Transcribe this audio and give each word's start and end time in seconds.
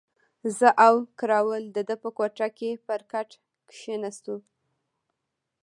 زه 0.57 0.67
او 0.87 0.95
کراول 1.19 1.63
د 1.75 1.77
ده 1.87 1.95
په 2.03 2.09
کوټه 2.17 2.47
کې 2.57 2.69
پر 2.85 3.01
کټ 3.11 3.29
کښېناستو. 3.69 4.35